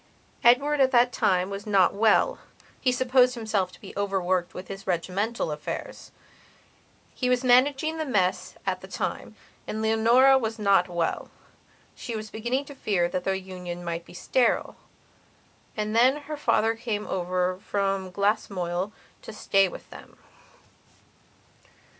Edward 0.43 0.79
at 0.79 0.89
that 0.89 1.13
time 1.13 1.51
was 1.51 1.67
not 1.67 1.93
well; 1.93 2.39
he 2.79 2.91
supposed 2.91 3.35
himself 3.35 3.71
to 3.71 3.79
be 3.79 3.95
overworked 3.95 4.55
with 4.55 4.67
his 4.67 4.87
regimental 4.87 5.49
affairshe 5.51 6.09
was 7.21 7.43
managing 7.43 7.99
the 7.99 8.05
mess 8.05 8.55
at 8.65 8.81
the 8.81 8.87
time. 8.87 9.35
And 9.67 9.79
Leonora 9.79 10.39
was 10.39 10.57
not 10.57 10.87
wellshe 10.87 12.15
was 12.15 12.31
beginning 12.31 12.65
to 12.65 12.73
fear 12.73 13.07
that 13.09 13.23
their 13.25 13.35
union 13.35 13.83
might 13.85 14.03
be 14.03 14.15
sterile. 14.15 14.75
And 15.77 15.95
then 15.95 16.21
her 16.23 16.35
father 16.35 16.73
came 16.73 17.05
over 17.05 17.59
from 17.63 18.09
Glasmoyle 18.09 18.91
to 19.21 19.31
stay 19.31 19.67
with 19.67 19.87
them. 19.91 20.17